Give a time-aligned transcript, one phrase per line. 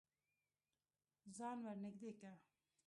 [1.35, 2.31] ځان ور نږدې که.